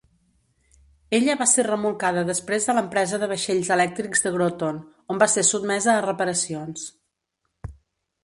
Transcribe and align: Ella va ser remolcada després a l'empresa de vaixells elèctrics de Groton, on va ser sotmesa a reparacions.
Ella 1.15 1.33
va 1.41 1.45
ser 1.49 1.65
remolcada 1.67 2.23
després 2.29 2.63
a 2.65 2.75
l'empresa 2.77 3.19
de 3.23 3.29
vaixells 3.33 3.69
elèctrics 3.75 4.25
de 4.25 4.33
Groton, 4.37 4.79
on 5.15 5.21
va 5.25 5.27
ser 5.35 5.43
sotmesa 5.51 5.93
a 5.97 6.03
reparacions. 6.09 6.89